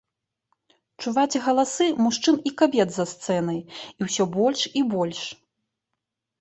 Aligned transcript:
Чуваць 1.03 1.41
галасы 1.47 1.85
мужчын 2.07 2.41
і 2.51 2.53
кабет 2.63 2.89
за 2.97 3.05
сцэнай, 3.13 3.59
і 3.99 4.11
ўсё 4.11 4.23
больш 4.41 4.61
і 4.79 4.87
больш. 4.99 5.21